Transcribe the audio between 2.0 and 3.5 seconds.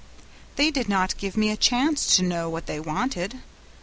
to know what they wanted.